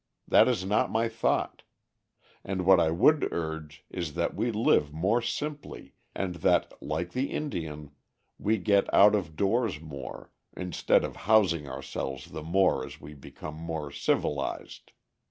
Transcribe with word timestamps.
That 0.27 0.47
is 0.47 0.65
not 0.65 0.89
my 0.89 1.07
thought. 1.07 1.61
What 2.43 2.79
I 2.79 2.89
would 2.89 3.31
urge 3.31 3.85
is 3.91 4.15
that 4.15 4.33
we 4.33 4.51
live 4.51 4.91
more 4.91 5.21
simply, 5.21 5.93
and 6.15 6.37
that, 6.37 6.73
like 6.81 7.11
the 7.11 7.29
Indian, 7.29 7.91
we 8.39 8.57
get 8.57 8.91
out 8.91 9.13
of 9.13 9.35
doors 9.35 9.79
more, 9.79 10.31
instead 10.57 11.03
of 11.03 11.17
housing 11.29 11.69
ourselves 11.69 12.31
the 12.31 12.41
more 12.41 12.83
as 12.83 12.99
we 12.99 13.13
become 13.13 13.53
more 13.53 13.91
"civilized." 13.91 14.91